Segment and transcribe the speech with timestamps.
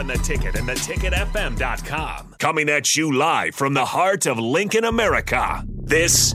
[0.00, 2.36] And the ticket and the ticketfm.com.
[2.38, 5.62] Coming at you live from the heart of Lincoln, America.
[5.68, 6.34] This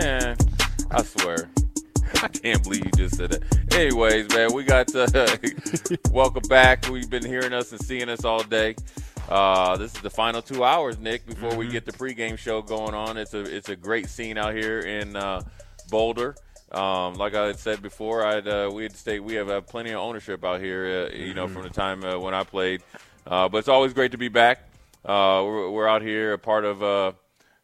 [0.00, 0.36] Man,
[0.90, 1.48] I swear.
[2.22, 3.74] I can't believe you just said that.
[3.74, 6.86] Anyways, man, we got to welcome back.
[6.90, 8.76] We've been hearing us and seeing us all day.
[9.30, 11.60] Uh, this is the final two hours, Nick, before mm-hmm.
[11.60, 13.16] we get the pregame show going on.
[13.16, 15.40] It's a it's a great scene out here in uh,
[15.88, 16.36] Boulder.
[16.72, 19.92] Um, like I had said before, I'd uh, we had state we have uh, plenty
[19.92, 21.08] of ownership out here.
[21.10, 22.82] Uh, you know, from the time uh, when I played.
[23.24, 24.68] but it's always great to be back.
[25.06, 27.14] We're, we're, out here, a part of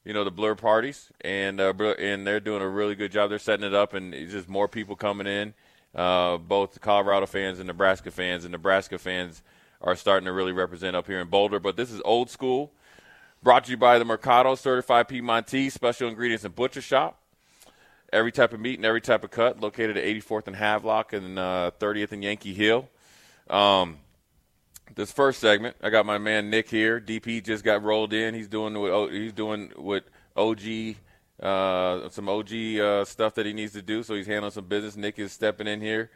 [0.04, 3.30] you know the blur parties, and and they're doing a really good job.
[3.30, 5.54] They're setting it up, and just more people coming in.
[5.94, 9.42] both Colorado fans and Nebraska fans, and Nebraska fans
[9.80, 11.58] are starting to really represent up here in Boulder.
[11.58, 12.72] But this is old school.
[13.42, 17.18] Brought to you by the Mercado Certified Piedmontese Special Ingredients and Butcher Shop.
[18.12, 21.38] Every type of meat and every type of cut, located at 84th and Havelock and
[21.38, 22.88] uh, 30th and Yankee Hill.
[23.50, 23.96] Um,
[24.94, 27.00] this first segment, I got my man Nick here.
[27.00, 28.34] DP just got rolled in.
[28.34, 30.04] He's doing what he's doing with
[30.36, 30.96] OG,
[31.42, 34.02] uh, some OG uh, stuff that he needs to do.
[34.02, 34.96] So he's handling some business.
[34.96, 36.10] Nick is stepping in here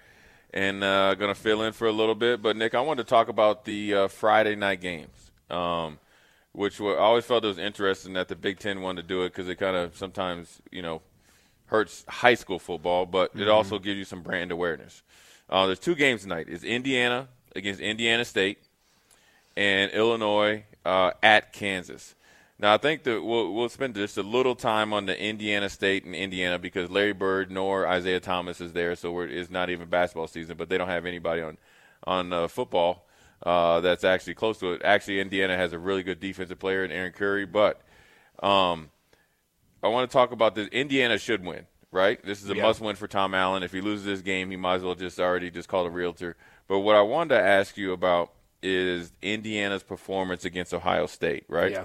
[0.52, 2.42] and uh, going to fill in for a little bit.
[2.42, 5.98] But Nick, I wanted to talk about the uh, Friday night games, um,
[6.52, 9.22] which were, I always felt it was interesting that the Big Ten wanted to do
[9.22, 11.02] it because it kind of sometimes you know
[11.66, 13.42] hurts high school football, but mm-hmm.
[13.42, 15.02] it also gives you some brand awareness.
[15.48, 16.46] Uh, there's two games tonight.
[16.48, 18.58] It's Indiana against Indiana State
[19.56, 22.14] and Illinois uh, at Kansas.
[22.58, 26.04] Now, I think that we'll, we'll spend just a little time on the Indiana State
[26.04, 30.26] and Indiana because Larry Bird nor Isiah Thomas is there, so it's not even basketball
[30.26, 30.56] season.
[30.56, 31.58] But they don't have anybody on
[32.04, 33.06] on uh, football
[33.42, 34.82] uh, that's actually close to it.
[34.84, 37.82] Actually, Indiana has a really good defensive player in Aaron Curry, but
[38.42, 38.90] um,
[39.82, 40.68] I want to talk about this.
[40.68, 42.24] Indiana should win, right?
[42.24, 42.62] This is a yeah.
[42.62, 43.62] must-win for Tom Allen.
[43.62, 46.36] If he loses this game, he might as well just already just call a realtor.
[46.68, 48.32] But what I wanted to ask you about
[48.66, 51.72] is Indiana's performance against Ohio State, right?
[51.72, 51.84] Yeah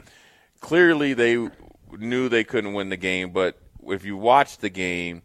[0.62, 1.50] clearly they
[1.98, 5.24] knew they couldn't win the game, but if you watch the game,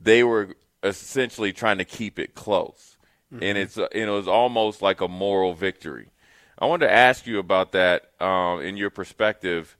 [0.00, 2.96] they were essentially trying to keep it close,
[3.32, 3.42] mm-hmm.
[3.42, 6.10] and it's you know it was almost like a moral victory.
[6.58, 9.76] I wanted to ask you about that um, in your perspective,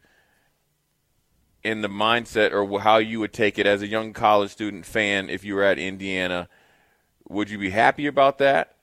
[1.65, 5.28] in the mindset or how you would take it as a young college student fan
[5.28, 6.49] if you were at Indiana.
[7.28, 8.77] Would you be happy about that?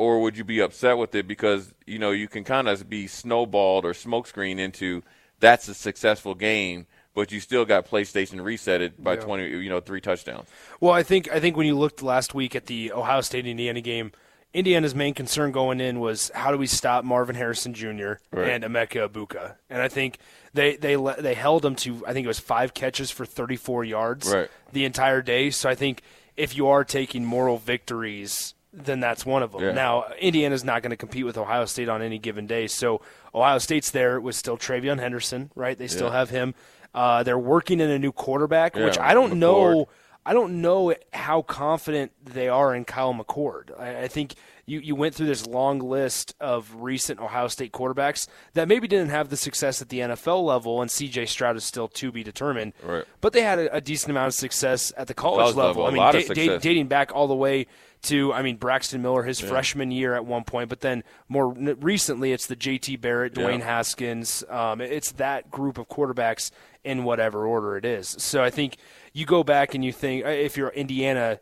[0.00, 3.06] Or would you be upset with it because you know you can kind of be
[3.06, 5.02] snowballed or smokescreen into
[5.40, 9.20] that's a successful game but you still got PlayStation resetted by yeah.
[9.20, 10.48] 20, you know, three touchdowns.
[10.80, 13.80] Well, I think I think when you looked last week at the Ohio State Indiana
[13.80, 14.12] game,
[14.54, 18.14] Indiana's main concern going in was how do we stop Marvin Harrison Jr.
[18.32, 18.48] Right.
[18.48, 20.18] and Emeka Egbuka, and I think
[20.54, 24.32] they they they held them to I think it was five catches for 34 yards
[24.32, 24.50] right.
[24.72, 25.50] the entire day.
[25.50, 26.02] So I think
[26.36, 29.62] if you are taking moral victories then that's one of them.
[29.62, 29.72] Yeah.
[29.72, 32.66] Now, Indiana's not going to compete with Ohio State on any given day.
[32.66, 33.00] So
[33.34, 35.76] Ohio State's there with still TreVeyon Henderson, right?
[35.76, 36.18] They still yeah.
[36.18, 36.54] have him.
[36.94, 39.88] Uh, they're working in a new quarterback, yeah, which I don't know.
[40.26, 43.78] I don't know how confident they are in Kyle McCord.
[43.78, 44.34] I, I think
[44.70, 49.10] you, you went through this long list of recent Ohio State quarterbacks that maybe didn't
[49.10, 51.26] have the success at the NFL level, and C.J.
[51.26, 52.72] Stroud is still to be determined.
[52.82, 53.04] Right.
[53.20, 55.90] But they had a, a decent amount of success at the college, College level, I
[55.90, 57.66] mean, da- da- dating back all the way
[58.02, 61.76] to, I mean, Braxton Miller, his freshman year at one point, but then more n-
[61.80, 62.96] recently, it's the J.T.
[62.96, 63.64] Barrett, Dwayne Yeah.
[63.66, 64.42] Haskins.
[64.48, 66.50] Um, it's that group of quarterbacks
[66.84, 68.08] in whatever order it is.
[68.18, 68.76] So I think
[69.12, 71.40] you go back and you think, uh, if you're Indiana,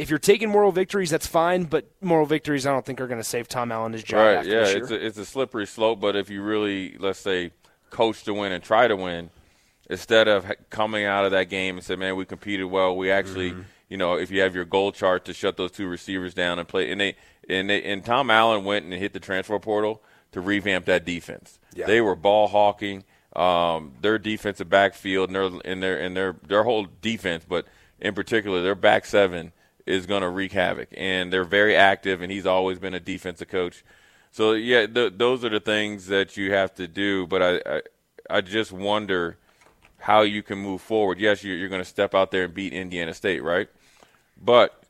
[0.00, 3.20] if you're taking moral victories, that's fine, but moral victories, I don't think are going
[3.20, 4.18] to save Tom Allen his job.
[4.18, 4.36] Right.
[4.38, 4.60] after Yeah.
[4.60, 4.82] this year.
[4.82, 6.00] It's a, it's a slippery slope.
[6.00, 7.52] But if you really, let's say,
[7.90, 9.30] coach to win and try to win,
[9.88, 12.96] instead of coming out of that game and say, "Man, we competed well.
[12.96, 13.60] We actually, Mm-hmm.
[13.88, 16.66] you know, if you have your goal chart to shut those two receivers down and
[16.66, 17.16] play." And they
[17.48, 21.58] and they and Tom Allen went and hit the transfer portal to revamp that defense.
[21.74, 21.86] Yeah.
[21.86, 23.04] They were ball hawking.
[23.36, 27.66] Um, their defensive backfield and their and their and their their whole defense, but
[28.00, 29.52] in particular their back seven
[29.86, 30.88] is going to wreak havoc.
[30.96, 33.84] And they're very active, and he's always been a defensive coach.
[34.30, 37.26] So yeah, th- those are the things that you have to do.
[37.26, 37.82] But I, I,
[38.30, 39.36] I just wonder
[39.98, 41.18] how you can move forward.
[41.18, 43.68] Yes, you're, you're going to step out there and beat Indiana State, right?
[44.42, 44.82] But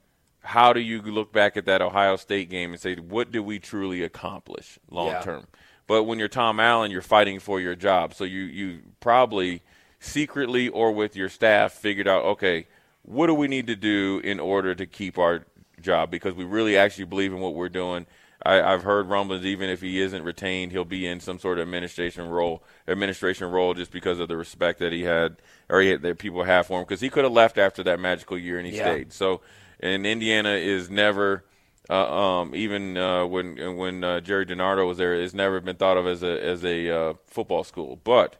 [0.43, 3.59] how do you look back at that Ohio State game and say, what do we
[3.59, 5.21] truly accomplish long Yeah.
[5.21, 5.47] term?
[5.87, 8.15] But when you're Tom Allen, you're fighting for your job.
[8.15, 9.63] So you, you probably
[9.99, 12.69] secretly or with your staff figured out, okay,
[13.03, 15.45] what do we need to do in order to keep our
[15.81, 16.11] job?
[16.11, 18.07] Because we really actually believe in what we're doing.
[18.45, 21.63] I, I've heard rumblings, even if he isn't retained, he'll be in some sort of
[21.63, 25.37] administration role, administration role, just because of the respect that he had
[25.69, 26.85] or he had, that people have for him.
[26.87, 28.83] Because he could have left after that magical year and he Yeah.
[28.83, 29.13] stayed.
[29.13, 29.43] So,
[29.79, 31.45] and Indiana is never,
[31.91, 35.97] uh, um, even uh, when when uh, Gerry DiNardo was there, it's never been thought
[35.99, 37.97] of as a as a uh, football school.
[38.03, 38.40] But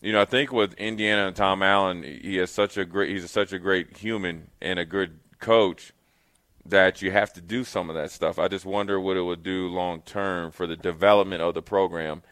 [0.00, 3.30] you know, I think with Indiana and Tom Allen, he has such a great he's
[3.30, 5.92] such a great human and a good coach
[6.64, 8.38] that you have to do some of that stuff.
[8.38, 12.22] I just wonder what it would do long term for the development of the program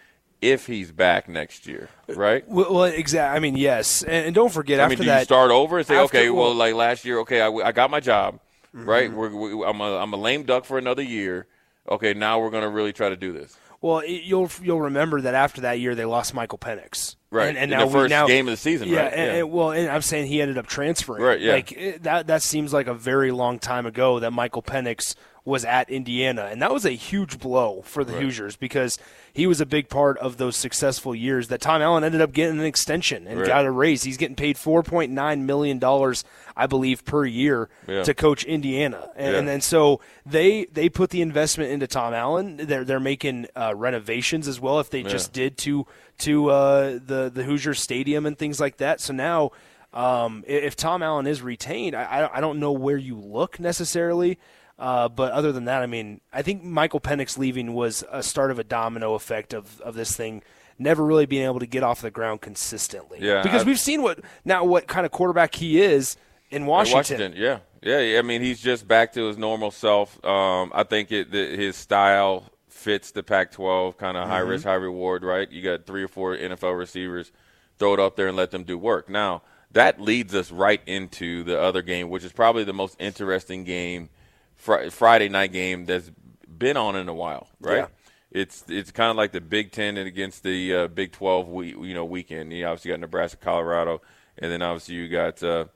[0.43, 2.47] if he's back next year, right?
[2.49, 3.37] well, well exactly.
[3.37, 5.79] I mean, yes, and, and don't forget I after mean, do that, you start over
[5.79, 8.39] and say, after- okay, well, well- like last year, okay, I, I got my job,
[8.73, 9.09] right?
[9.11, 9.17] Mm-hmm.
[9.17, 11.47] We're, we, I'm a I'm a lame duck for another year.
[11.89, 13.57] Okay, now we're going to really try to do this.
[13.87, 17.15] Well, it, you'll you'll remember that after that year they lost Michael Penix.
[17.31, 17.49] Right.
[17.49, 19.13] And, and now the first we, now, game of the season, yeah, right?
[19.13, 19.39] And, Yeah.
[19.39, 21.23] and- well, and I'm saying he ended up transferring.
[21.23, 21.53] Right, yeah.
[21.53, 25.15] Like it, that that seems like a very long time ago that Michael Penix
[25.47, 28.99] was at Indiana, and that was a huge blow for the Hoosiers because
[29.33, 32.59] he was a big part of those successful years that Tom Allen ended up getting
[32.59, 33.47] an extension and Right.
[33.47, 34.03] got a raise.
[34.03, 36.25] He's getting paid 4.9 million dollars,
[36.57, 38.03] I believe, per year Yeah.
[38.03, 39.39] to coach Indiana, and, Yeah.
[39.39, 42.57] and then so they they put the investment into Tom Allen.
[42.65, 44.81] They're they're making uh, renovations as well.
[44.81, 45.87] If they just did to
[46.19, 49.01] to uh, the the Hoosier Stadium and things like that.
[49.01, 49.53] So now,
[49.95, 54.39] um, if Tom Allen is retained, I- I don't know where you look necessarily.
[54.79, 58.51] Uh, but other than that, I mean, I think Michael Penix leaving was a start
[58.51, 60.43] of a domino effect of, of this thing
[60.79, 63.19] never really being able to get off the ground consistently.
[63.23, 66.17] Yeah, because I- we've seen what now what kind of quarterback he is
[66.51, 67.33] in In Washington.
[67.37, 68.19] yeah, yeah.
[68.19, 70.23] I mean, he's just back to his normal self.
[70.25, 74.51] Um, I think it, the, his style fits the Pac-12 kind of high Mm-hmm.
[74.51, 75.25] risk, high reward.
[75.25, 75.51] Right?
[75.51, 77.33] You got three or four NFL receivers,
[77.79, 79.09] throw it up there and let them do work.
[79.09, 79.41] Now
[79.73, 84.11] that leads us right into the other game, which is probably the most interesting game,
[84.57, 86.11] fr- Friday night game that's
[86.59, 87.49] been on in a while.
[87.61, 87.77] Right?
[87.77, 87.87] Yeah.
[88.31, 91.69] It's it's kind of like the Big Ten and against the uh, Big Twelve we,
[91.69, 92.53] you know weekend.
[92.53, 94.03] You obviously got Nebraska, Colorado,
[94.39, 95.67] and then obviously you got uh,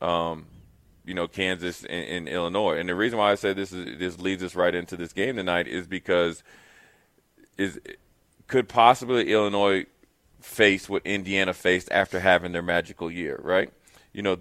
[0.00, 0.46] um,
[1.04, 2.78] you know Kansas and, and Illinois.
[2.78, 5.36] And the reason why I say this is this leads us right into this game
[5.36, 6.42] tonight is because
[7.56, 7.80] is
[8.46, 9.86] could possibly Illinois
[10.40, 13.72] face what Indiana faced after having their magical year, right?
[14.12, 14.38] You know,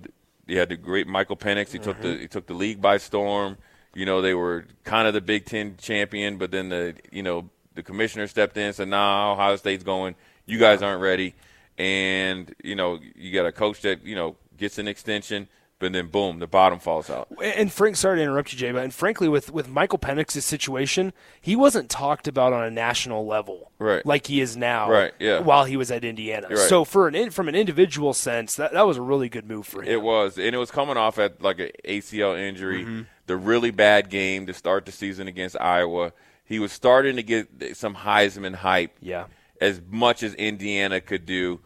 [0.48, 1.72] you had the great Michael Penix.
[1.72, 3.58] He took the he took the league by storm.
[3.94, 7.50] You know, they were kind of the Big Ten champion, but then the you know
[7.76, 10.16] the commissioner stepped in and said, "Nah, Ohio State's going.
[10.46, 11.36] You guys aren't ready."
[11.78, 15.48] And you know, you got a coach that you know gets an extension,
[15.80, 17.28] but then boom, the bottom falls out.
[17.44, 21.12] And Frank, sorry to interrupt you, Jay, but and frankly, with with Michael Penix's situation,
[21.42, 24.06] he wasn't talked about on a national level, Right.
[24.06, 25.40] Like he is now, Right, yeah.
[25.40, 26.58] While he was at Indiana, Right.
[26.60, 29.66] so for an in, from an individual sense, that that was a really good move
[29.66, 29.90] for him.
[29.90, 33.02] It was, and it was coming off at like an ACL injury, mm-hmm.
[33.32, 36.12] The really bad game to start the season against Iowa.
[36.44, 39.28] He was starting to get some Heisman hype, Yeah.
[39.62, 41.62] as much as Indiana could do.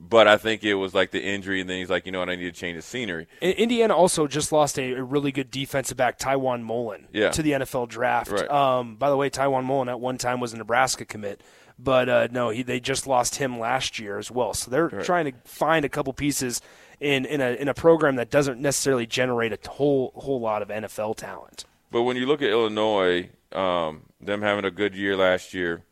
[0.00, 2.28] But I think it was like the injury, and then he's like, you know what,
[2.28, 3.28] I need to change the scenery.
[3.40, 7.30] Indiana also just lost a, a really good defensive back, Tiawan Mullen, Yeah.
[7.30, 8.32] to the NFL draft.
[8.32, 8.50] Right.
[8.50, 11.40] Um, by the way, Tiawan Mullen at one time was a Nebraska commit,
[11.78, 14.52] but uh, no, he, they just lost him last year as well.
[14.52, 16.60] So they're trying to find a couple pieces
[17.02, 20.68] in, in a in a program that doesn't necessarily generate a whole whole lot of
[20.68, 21.64] NFL talent.
[21.90, 25.82] But when you look at Illinois, um, them having a good year last year,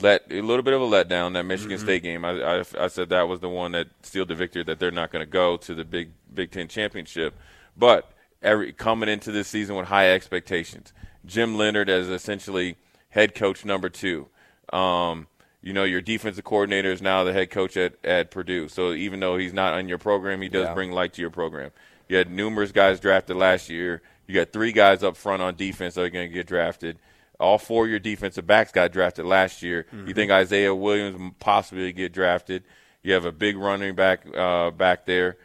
[0.00, 1.86] let a little bit of a letdown that Michigan Mm-hmm.
[1.86, 2.24] State game.
[2.24, 5.12] I, I, I said that was the one that sealed the victory that they're not
[5.12, 7.34] going to go to the Big Big Ten championship.
[7.76, 8.10] But
[8.42, 10.94] every coming into this season with high expectations,
[11.26, 12.76] Jim Leonhard as essentially
[13.10, 14.28] head coach number two.
[14.72, 15.26] Um,
[15.66, 18.68] you know, your defensive coordinator is now the head coach at, at Purdue.
[18.68, 20.74] So even though he's not on your program, he does Yeah.
[20.74, 21.72] bring light to your program.
[22.08, 24.00] You had numerous guys drafted last year.
[24.28, 27.00] You got three guys up front on defense that are going to get drafted.
[27.40, 29.86] All four of your defensive backs got drafted last year.
[30.06, 32.62] You think Isaiah Williams possibly get drafted?
[33.02, 35.36] You have a big running back uh, back there.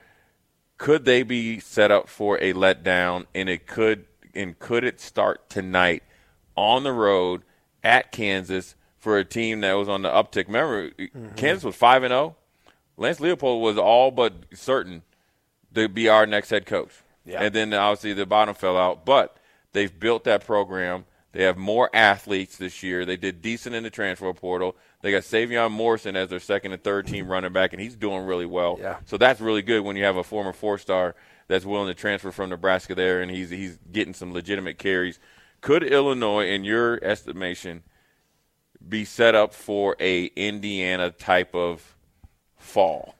[0.77, 3.25] Could they be set up for a letdown?
[3.33, 4.05] And it could.
[4.35, 6.03] And could it start tonight
[6.55, 7.41] on the road
[7.83, 10.47] at Kansas for a team that was on the uptick?
[10.47, 11.35] Remember, mm-hmm.
[11.35, 12.37] Kansas was five and zero.
[12.95, 15.01] Lance Leipold was all but certain
[15.73, 16.91] to be our next head coach.
[17.25, 17.43] Yeah.
[17.43, 19.05] And then obviously the bottom fell out.
[19.05, 19.35] But
[19.73, 21.05] they've built that program.
[21.33, 23.05] They have more athletes this year.
[23.05, 24.75] They did decent in the transfer portal.
[25.01, 28.25] They got Sevion Morrison as their second and third team running back, and he's doing
[28.25, 28.77] really well.
[28.79, 28.97] Yeah.
[29.05, 31.15] So that's really good when you have a former four star
[31.47, 35.19] that's willing to transfer from Nebraska there, and he's he's getting some legitimate carries.
[35.61, 37.83] Could Illinois, in your estimation,
[38.87, 41.95] be set up for a Indiana type of
[42.57, 43.15] fall?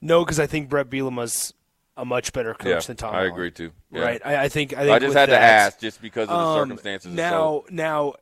[0.00, 1.54] No, because I think Bret Bielema's
[1.96, 3.14] a much better coach yeah, than Tom.
[3.14, 3.30] I Allen.
[3.32, 3.70] agree too.
[3.90, 4.00] Yeah.
[4.02, 4.22] Right.
[4.24, 4.72] I, I think.
[4.72, 7.12] I think I just had to ask just because of the Um, circumstances.
[7.12, 8.14] Now, now,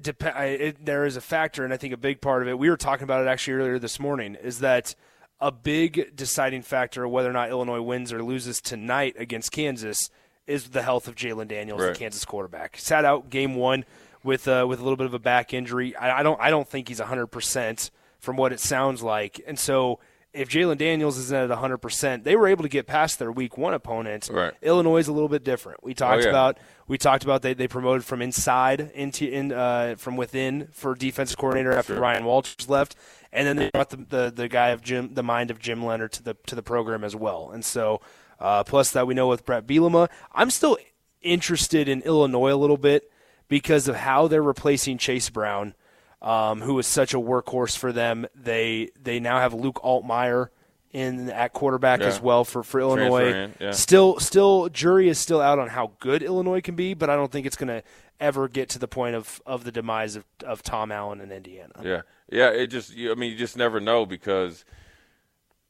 [0.00, 2.58] dep- I, it, there is a factor, and I think a big part of it.
[2.58, 4.34] We were talking about it actually earlier this morning.
[4.36, 4.94] Is that
[5.40, 10.10] a big deciding factor of whether or not Illinois wins or loses tonight against Kansas
[10.48, 11.92] is the health of Jalen Daniels, Right.
[11.92, 12.76] the Kansas quarterback.
[12.78, 13.84] Sat out game one
[14.22, 15.94] with uh, with a little bit of a back injury.
[15.96, 19.58] I, I don't I don't think he's hundred percent from what it sounds like, and
[19.58, 20.00] so.
[20.34, 23.72] If Jalen Daniels isn't at 100%, they were able to get past their week one
[23.72, 24.28] opponent.
[24.30, 24.52] Right.
[24.60, 25.82] Illinois is a little bit different.
[25.82, 26.28] We talked yeah.
[26.28, 30.94] about we talked about they, they promoted from inside into in uh, from within for
[30.94, 32.94] defensive coordinator after Ryan Walters left,
[33.32, 36.12] and then they brought the, the the guy of Jim the mind of Jim Leonhard
[36.12, 37.50] to the to the program as well.
[37.50, 38.02] And so
[38.38, 40.76] uh, plus that we know with Bret Bielema, I'm still
[41.22, 43.10] interested in Illinois a little bit
[43.48, 45.74] because of how they're replacing Chase Brown,
[46.22, 48.26] um, who was such a workhorse for them.
[48.34, 50.48] They they now have Luke Altmyer
[50.92, 52.06] in at quarterback Yeah.
[52.06, 53.50] as well for for Illinois.
[53.60, 53.70] yeah.
[53.72, 57.30] Still, still, jury is still out on how good Illinois can be, but I don't
[57.30, 57.82] think it's going to
[58.20, 61.74] ever get to the point of, of the demise of, of Tom Allen in Indiana.
[61.84, 62.00] Yeah,
[62.32, 62.48] yeah.
[62.50, 64.64] It just, you, I mean, you just never know because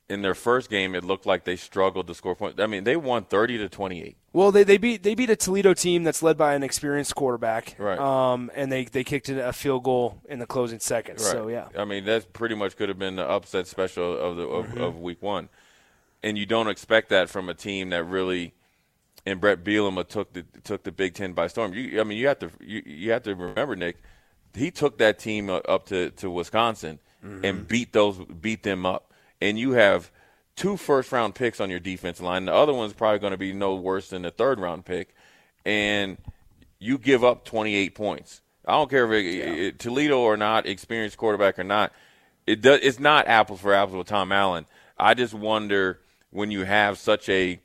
[0.08, 2.58] in their first game, it looked like they struggled to score points.
[2.60, 4.16] I mean, they won thirty to twenty-eight.
[4.38, 7.74] Well, they, they beat they beat a Toledo team that's led by an experienced quarterback,
[7.76, 7.98] Right.
[7.98, 11.22] Um, and they they kicked in a field goal in the closing seconds.
[11.24, 11.32] Right.
[11.32, 14.44] So yeah, I mean, that pretty much could have been the upset special of the
[14.44, 14.80] of, Mm-hmm.
[14.80, 15.48] of week one,
[16.22, 18.54] and you don't expect that from a team that really.
[19.26, 21.74] And Bret Bielema took the took the Big Ten by storm.
[21.74, 23.96] You, I mean, you have to you, you have to remember, Nick,
[24.54, 27.44] he took that team up to, to Wisconsin Mm-hmm.
[27.44, 29.12] and beat those beat them up.
[29.40, 30.12] And you have
[30.58, 32.44] two first round picks on your defense line.
[32.46, 35.14] The other one's probably going to be no worse than the third round pick,
[35.64, 36.18] and
[36.78, 38.42] you give up 28 points.
[38.66, 39.26] I don't care if it,
[39.58, 41.92] it- Toledo or not, experienced quarterback or not.
[42.46, 42.80] It does.
[42.82, 44.66] It's not apples for apples with Tom Allen.
[44.98, 46.00] I just wonder
[46.30, 47.60] when you have such a,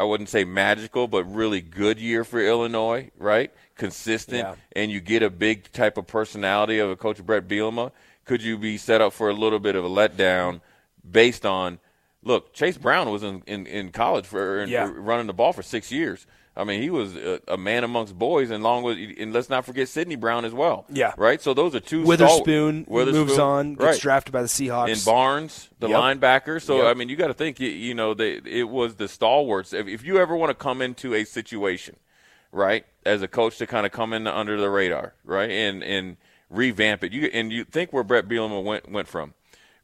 [0.00, 3.52] I wouldn't say magical, but really good year for Illinois, right?
[3.76, 4.54] Consistent, Yeah.
[4.74, 7.92] and you get a big type of personality of a coach Bret Bielema.
[8.24, 10.60] Could you be set up for a little bit of a letdown
[11.08, 11.78] based on?
[12.22, 14.90] Look, Chase Brown was in, in, in college for and Yeah.
[14.94, 16.26] running the ball for six years.
[16.54, 19.64] I mean, he was a, a man amongst boys, and long with, and let's not
[19.64, 20.84] forget Sidney Brown as well.
[20.90, 21.14] Yeah.
[21.16, 21.40] right.
[21.40, 22.02] So those are two.
[22.04, 24.00] Witherspoon, stal- Witherspoon moves on, gets right.
[24.00, 24.92] drafted by the Seahawks.
[24.92, 25.98] And Barnes, the Yep.
[25.98, 26.60] linebacker.
[26.60, 26.86] So Yep.
[26.86, 27.58] I mean, you got to think.
[27.58, 29.72] You, you know, they, it was the stalwarts.
[29.72, 31.96] If, if you ever want to come into a situation,
[32.52, 36.18] right, as a coach to kind of come in under the radar, right, and and
[36.50, 37.12] revamp it.
[37.12, 39.32] You and you think where Bret Bielema went went from.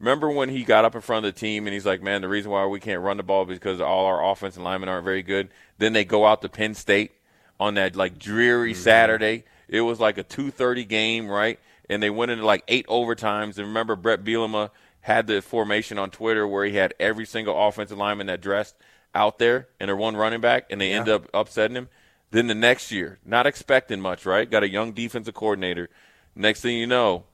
[0.00, 2.28] Remember when he got up in front of the team and he's like, "Man, the
[2.28, 5.22] reason why we can't run the ball is because all our offensive linemen aren't very
[5.22, 7.12] good." Then they go out to Penn State
[7.58, 8.82] on that like dreary mm-hmm.
[8.82, 9.44] Saturday.
[9.68, 11.58] It was like a two thirty game, right?
[11.90, 13.58] And they went into like eight overtimes.
[13.58, 17.98] And remember, Bret Bielema had the formation on Twitter where he had every single offensive
[17.98, 18.76] lineman that dressed
[19.14, 21.88] out there and their one running back, and they end up upsetting him.
[22.30, 24.50] Then the next year, not expecting much, right?
[24.50, 25.88] Got a young defensive coordinator.
[26.36, 27.24] Next thing you know,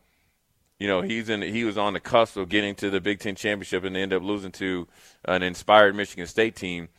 [0.85, 3.37] you know he's in he was on the cusp of getting to the Big Ten
[3.37, 4.87] championship and they end up losing to
[5.25, 6.91] an inspired Michigan State team.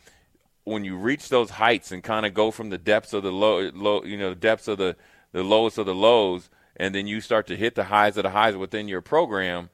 [0.64, 3.70] When you reach those heights and kind of go from the depths of the low,
[3.72, 4.96] low you know, depths of the
[5.30, 8.30] the lowest of the lows, and then you start to hit the highs of the
[8.30, 9.70] highs within your program.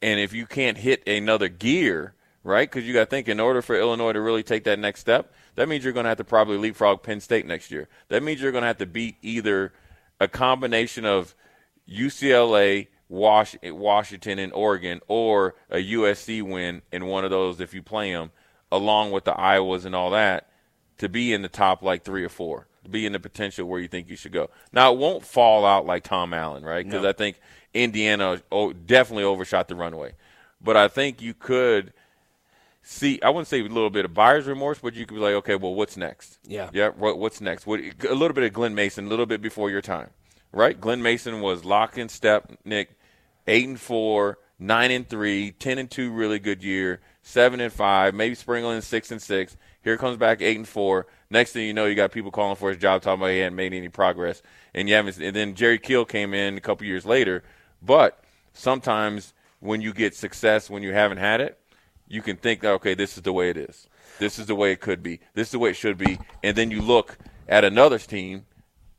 [0.00, 2.70] And if you can't hit another gear, right?
[2.70, 5.34] Because you got to think in order for Illinois to really take that next step,
[5.56, 7.86] that means you're going to have to probably leapfrog Penn State next year.
[8.08, 9.74] That means you're going to have to beat either
[10.18, 11.34] a combination of
[11.86, 18.12] UCLA, Washington, and Oregon, or a USC win in one of those if you play
[18.12, 18.30] them,
[18.72, 20.48] along with the Iowas and all that,
[20.98, 23.80] to be in the top like three or four, to be in the potential where
[23.80, 24.50] you think you should go.
[24.72, 26.84] Now, it won't fall out like Tom Allen, right?
[26.84, 27.08] Because no.
[27.08, 27.40] I think
[27.72, 30.14] Indiana oh, definitely overshot the runway.
[30.60, 31.92] But I think you could–
[32.84, 35.34] see, I wouldn't say a little bit of buyer's remorse, but you could be like,
[35.34, 36.38] okay, well, what's next?
[36.46, 36.70] Yeah.
[36.72, 36.90] Yeah.
[36.90, 37.66] What's next?
[37.66, 40.10] What, a little bit of Glen Mason, a little bit before your time,
[40.54, 40.80] right?
[40.80, 42.96] Glen Mason was lock and step, Nick,
[43.46, 48.14] eight and four, nine and three, ten and two, really good year, seven and five,
[48.14, 49.56] maybe sprinkling six and six.
[49.82, 51.06] Here comes back eight and four.
[51.28, 53.56] Next thing you know, you got people calling for his job, talking about he hadn't
[53.56, 54.42] made any progress,
[54.72, 55.18] and you haven't.
[55.18, 57.42] And then Jerry Kill came in a couple years later.
[57.82, 58.22] But
[58.54, 61.58] sometimes when you get success when you haven't had it,
[62.06, 63.88] you can think, that okay, this is the way it is.
[64.18, 65.20] This is the way it could be.
[65.34, 66.18] This is the way it should be.
[66.42, 67.18] And then you look
[67.48, 68.46] at another team,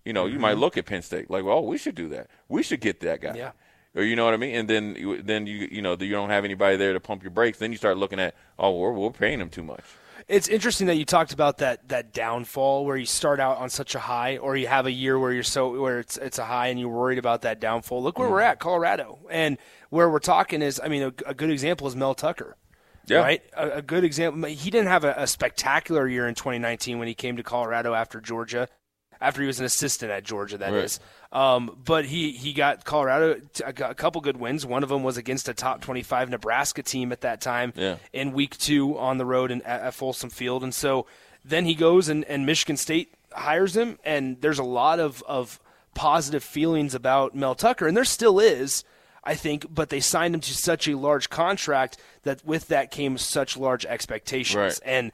[0.06, 0.34] you know, mm-hmm.
[0.34, 0.62] you might mm-hmm.
[0.62, 2.30] look at Penn State like, well, we should do that.
[2.48, 3.36] We should get that guy.
[3.36, 3.52] Yeah.
[3.96, 4.56] Or you know what I mean?
[4.56, 7.60] And then then you you know you don't have anybody there to pump your brakes.
[7.60, 9.84] Then you start looking at, oh, we're we're paying him too much.
[10.28, 13.96] It's interesting that you talked about that that downfall where you start out on such
[13.96, 16.68] a high, or you have a year where you're so where it's it's a high
[16.68, 18.04] and you're worried about that downfall.
[18.04, 18.34] Look where mm-hmm.
[18.34, 19.58] we're at, Colorado, and
[19.92, 22.58] where we're talking is, I mean, a, a good example is Mel Tucker.
[23.08, 23.20] Yeah.
[23.20, 23.44] Right?
[23.56, 24.50] A, a, good example.
[24.50, 28.20] He didn't have a, a, spectacular year in 2019 when he came to Colorado after
[28.20, 28.68] Georgia,
[29.22, 30.84] after he was an assistant at Georgia, That right.
[30.84, 31.00] is.
[31.32, 34.66] Um, but he, he got Colorado a couple good wins.
[34.66, 37.98] One of them was against a top 25 Nebraska team at that time yeah.
[38.14, 40.64] in week two on the road in, at, at Folsom Field.
[40.64, 41.06] And so
[41.44, 45.60] then he goes and, and Michigan State hires him, and there's a lot of, of
[45.94, 48.84] positive feelings about Mel Tucker, and there still is–
[49.26, 53.18] I think, but they signed him to such a large contract that with that came
[53.18, 54.56] such large expectations.
[54.56, 54.80] Right.
[54.86, 55.12] And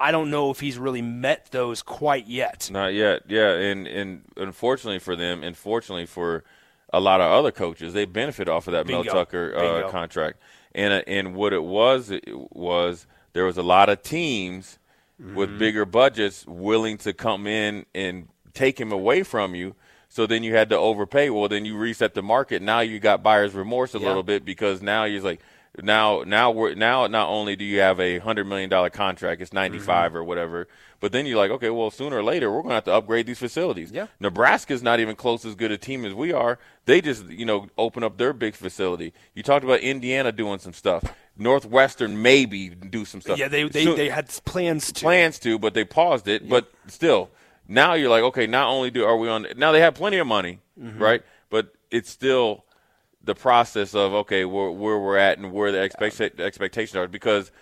[0.00, 2.70] I don't know if he's really met those quite yet.
[2.72, 3.22] Not yet.
[3.28, 6.44] Yeah, and and unfortunately for them, unfortunately for
[6.92, 9.04] a lot of other coaches, they benefit off of that Bingo.
[9.04, 10.38] Mel Tucker uh, contract.
[10.74, 14.78] And uh, and what it was it was there was a lot of teams
[15.20, 15.34] mm-hmm.
[15.34, 19.74] with bigger budgets willing to come in and take him away from you
[20.08, 21.30] so then you had to overpay.
[21.30, 22.62] Well, then you reset the market.
[22.62, 24.06] Now you got buyer's remorse a yeah.
[24.06, 25.40] little bit because now you're like,
[25.84, 29.52] now now we're now not only do you have a hundred million dollar contract, it's
[29.52, 30.16] ninety five mm mm-hmm.
[30.18, 30.68] or whatever,
[31.00, 33.26] but then you're like, okay, well sooner or later we're going to have to upgrade
[33.26, 33.90] these facilities.
[33.92, 36.58] Yeah, Nebraska's not even close as good a team as we are.
[36.86, 39.12] They just you know open up their big facility.
[39.34, 41.04] You talked about Indiana doing some stuff.
[41.36, 43.38] Northwestern maybe do some stuff.
[43.38, 46.42] Yeah, they they, they had plans to plans to, but they paused it.
[46.42, 46.50] Yeah.
[46.50, 47.30] But still,
[47.68, 50.26] now you're like, okay, not only do are we on now they have plenty of
[50.26, 51.00] money, mm-hmm.
[51.00, 51.22] right?
[51.50, 52.64] But it's still
[53.28, 57.52] the process of okay, where, where we're at and where the expect, expectations are because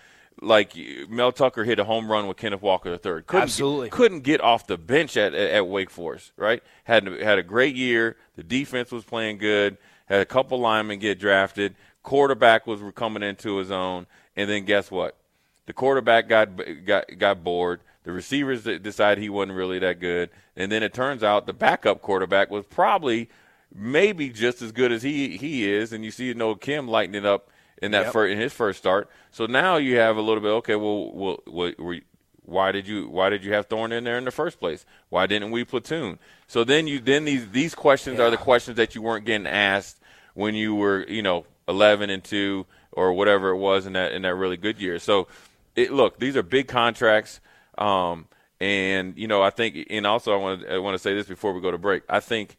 [0.41, 0.73] like
[1.09, 2.99] Mel Tucker hit a home run with Kenneth Walker III.
[3.23, 6.31] Couldn't Absolutely, couldn't get off the bench at, at, at Wake Forest.
[6.37, 8.15] Right, had had a great year.
[8.37, 9.77] The defense was playing good.
[10.05, 11.75] Had a couple linemen get drafted.
[12.01, 15.17] Quarterback was coming into his own, and then guess what?
[15.65, 16.49] The quarterback got
[16.85, 17.81] got got bored.
[18.05, 22.01] The receivers decided he wasn't really that good, and then it turns out the backup
[22.01, 23.27] quarterback was probably
[23.73, 25.93] maybe just as good as he he is.
[25.93, 27.49] And you see, you know, Kim lighting it up
[27.81, 28.13] in that yep.
[28.13, 29.09] first, in his first start.
[29.31, 30.49] So now you have a little bit.
[30.49, 31.99] Okay, well, well, well
[32.43, 34.85] why did you why did you have Thorne in there in the first place?
[35.09, 36.17] Why didn't we platoon?
[36.47, 38.25] So then you then these these questions yeah.
[38.25, 39.99] are the questions that you weren't getting asked
[40.33, 44.21] when you were you know eleven and two or whatever it was in that in
[44.21, 44.97] that really good year.
[44.97, 45.27] So
[45.75, 47.39] it, look, these are big contracts.
[47.77, 48.27] Um,
[48.59, 51.27] and you know, I think, and also I want to I want to say this
[51.27, 52.03] before we go to break.
[52.09, 52.57] I think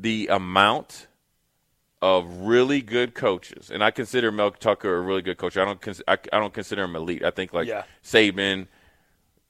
[0.00, 1.06] the amount
[2.02, 5.56] of really good coaches, and I consider Mel Tucker a really good coach.
[5.56, 7.22] I don't cons- I, I don't consider him elite.
[7.22, 7.84] I think like yeah.
[8.02, 8.68] Saban,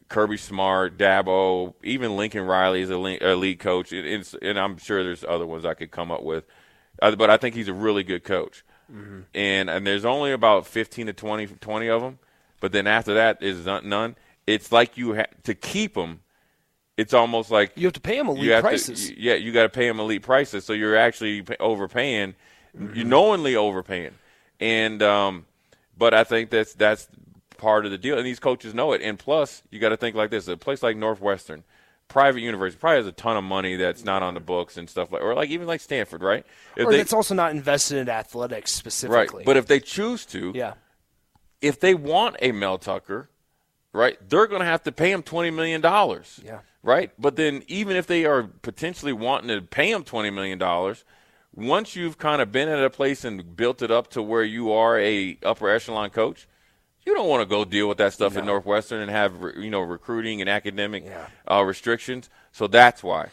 [0.08, 5.24] Kirby Smart, Dabo, even Lincoln Riley is a elite coach, and, and, I'm sure there's
[5.24, 6.44] other ones I could come up with.
[7.00, 8.64] Uh, but I think he's a really good coach.
[8.92, 9.20] Mm-hmm.
[9.34, 12.18] And and there's only about 15 to 20, 20 of them.
[12.58, 16.20] But then after that is none it's like you have to keep them.
[17.00, 19.08] It's almost like you have to pay them elite prices.
[19.08, 20.66] To, yeah, you got to pay them elite prices.
[20.66, 22.34] So you're actually overpaying,
[22.76, 22.94] mm-hmm.
[22.94, 24.12] you're knowingly overpaying,
[24.60, 25.46] and um,
[25.96, 27.08] but I think that's that's
[27.56, 29.00] part of the deal, and these coaches know it.
[29.00, 31.64] And plus, you got to think like this: a place like Northwestern,
[32.08, 35.10] private university, probably has a ton of money that's not on the books and stuff
[35.10, 36.44] like, or like even like Stanford, right?
[36.76, 39.46] If or it's also not invested in athletics specifically, right?
[39.46, 40.74] But if they choose to, yeah,
[41.62, 43.30] if they want a Mel Tucker
[43.92, 44.16] right?
[44.29, 46.40] They're going to have to pay him twenty million dollars.
[46.44, 46.61] Yeah.
[46.83, 47.11] Right.
[47.18, 51.05] But then, even if they are potentially wanting to pay him twenty million dollars,
[51.55, 54.72] once you've kind of been at a place and built it up to where you
[54.72, 56.46] are a upper echelon coach,
[57.05, 58.40] you don't want to go deal with that stuff No.
[58.40, 61.26] at Northwestern and have you know recruiting and academic Yeah.
[61.50, 62.31] uh, restrictions.
[62.53, 63.29] So that's why.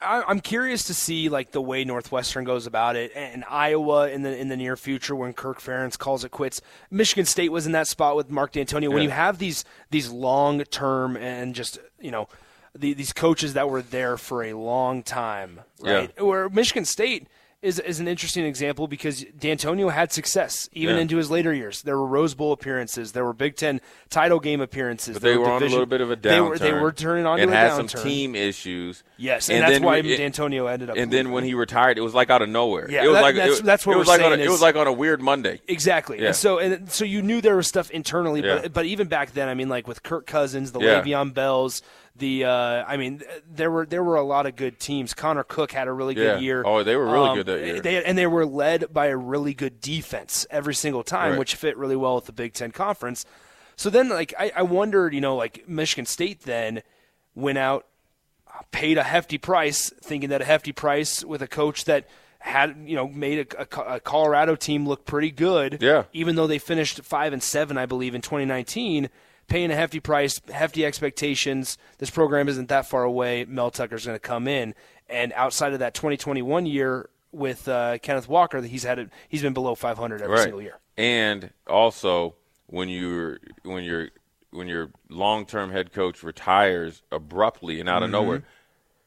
[0.00, 4.36] I'm curious to see like the way Northwestern goes about it, and Iowa in the
[4.36, 6.60] in the near future when Kirk Ferentz calls it quits.
[6.90, 8.92] Michigan State was in that spot with Mark Dantonio.
[8.92, 12.28] When you have these these long term and just you know
[12.74, 16.22] the, these coaches that were there for a long time, right?
[16.22, 17.26] Where Michigan State.
[17.66, 21.02] Is, is an interesting example because Dantonio had success even Yeah.
[21.02, 21.82] into his later years.
[21.82, 25.14] There were Rose Bowl appearances, there were Big Ten title game appearances.
[25.14, 26.30] But they were on a little bit of a downturn.
[26.30, 27.90] They were, they were turning on and had downturn.
[27.90, 29.02] some team issues.
[29.16, 30.96] Yes, and, that's then why we- Dantonio ended up.
[30.96, 32.88] And then when he retired, it was like out of nowhere.
[32.90, 34.46] Yeah, it was that- like that's- it, that's what it was like on a, saying
[34.46, 35.60] it was like on a weird Monday.
[35.66, 36.20] Exactly.
[36.20, 36.26] Yeah.
[36.28, 38.60] And so and so you knew there was stuff internally, Yeah.
[38.62, 41.02] but but even back then, I mean, like with Kirk Cousins, the Yeah.
[41.02, 41.82] Le'Veon Bells,
[42.18, 45.14] the uh, I mean, there were there were a lot of good teams.
[45.14, 46.38] Connor Cook had a really good Yeah.
[46.38, 46.62] year.
[46.66, 47.80] Oh, they were really Um, good that year.
[47.80, 51.38] They, and they were led by a really good defense every single time, Right.
[51.38, 53.24] which fit really well with the Big Ten conference.
[53.76, 56.82] So then, like I, I wondered, you know, like Michigan State then
[57.34, 57.86] went out
[58.72, 62.94] paid a hefty price, thinking that a hefty price with a coach that had you
[62.96, 65.78] know made a, a- a Colorado team look pretty good.
[65.82, 66.04] Yeah.
[66.14, 69.10] Even though they finished five and seven, I believe, in 2019,
[69.48, 71.78] paying a hefty price, hefty expectations.
[71.98, 73.44] This program isn't that far away.
[73.44, 74.74] Mel Tucker's going to come in,
[75.08, 79.54] and outside of that 2021 year with uh, Kenneth Walker, he's had it, he's been
[79.54, 80.42] below 500 every right.
[80.42, 80.78] single year.
[80.96, 82.34] And also,
[82.66, 84.08] when you're when you're
[84.50, 88.44] when your long-term head coach retires abruptly and out of nowhere,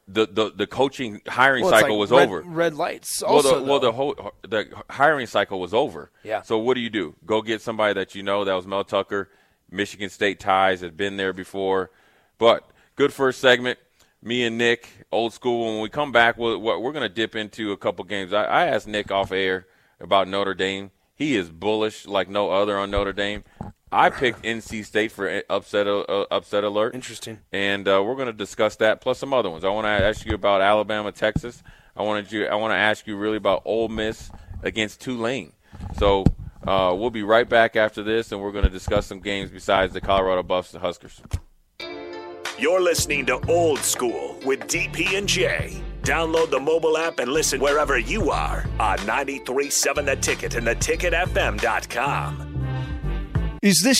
[0.06, 1.70] the, the the coaching hiring Mm-hmm.
[1.72, 2.42] Well, cycle like was red, over.
[2.42, 3.22] Red lights.
[3.22, 6.10] well, Also, the, well, the whole the hiring cycle was over.
[6.22, 6.42] Yeah.
[6.42, 7.14] So what do you do?
[7.26, 9.28] Go get somebody that you know that was Mel Tucker,
[9.70, 11.90] Michigan State ties, had been there before.
[12.38, 13.78] But good first segment.
[14.22, 15.72] Me and Nick, old school.
[15.72, 18.32] When we come back, we'll, we're going to dip into a couple games.
[18.32, 19.66] I, I asked Nick off air
[19.98, 20.90] about Notre Dame.
[21.14, 23.44] He is bullish like no other on Notre Dame.
[23.92, 26.94] I picked NC State for upset uh, upset alert.
[26.94, 27.40] Interesting.
[27.52, 29.64] And uh, we're going to discuss that plus some other ones.
[29.64, 31.62] I want to ask you about Alabama, Texas.
[31.96, 32.46] I wanted you.
[32.46, 34.30] I want to ask you really about Ole Miss
[34.62, 35.52] against Tulane.
[35.98, 36.24] So
[36.66, 39.92] uh, we'll be right back after this, and we're going to discuss some games besides
[39.94, 41.20] the Colorado Buffs and Huskers.
[42.58, 45.82] You're listening to Old School with DP and J.
[46.02, 52.46] Download the mobile app and listen wherever you are on 93.7 The Ticket and theticketfm.com.
[53.62, 53.98] Is this